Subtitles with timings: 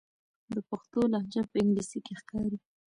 [0.53, 2.57] د پښتون لهجه په انګلیسي کې ښکاري.